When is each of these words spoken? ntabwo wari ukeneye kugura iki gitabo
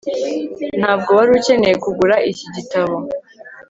ntabwo 0.79 1.09
wari 1.17 1.29
ukeneye 1.37 1.75
kugura 1.83 2.15
iki 2.31 2.45
gitabo 2.55 2.95